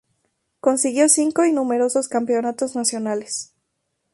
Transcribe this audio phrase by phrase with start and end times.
[0.61, 3.53] Consiguió cinco y numerosos campeonatos nacionales.